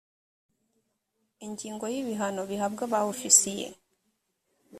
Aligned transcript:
ingingo 1.45 1.83
ya 1.93 1.97
ibihano 2.03 2.41
bihabwa 2.49 2.83
ba 2.91 2.99
ofisiye 3.11 3.67